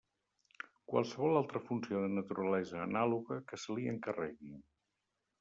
Qualsevol 0.93 1.37
altra 1.41 1.61
funció 1.65 2.01
de 2.05 2.09
naturalesa 2.15 2.81
anàloga 2.87 3.39
que 3.53 3.61
se 3.67 3.77
li 3.79 3.87
encarregui. 3.95 4.59